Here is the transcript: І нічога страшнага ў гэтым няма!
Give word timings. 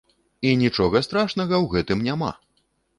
І 0.51 0.53
нічога 0.61 1.03
страшнага 1.09 1.55
ў 1.63 1.75
гэтым 1.77 2.05
няма! 2.11 2.37